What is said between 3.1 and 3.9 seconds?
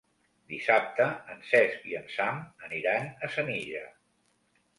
a Senija.